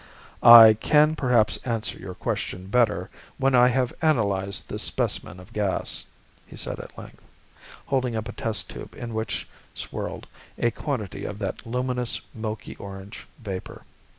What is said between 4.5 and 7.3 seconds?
this specimen of gas," he said at length,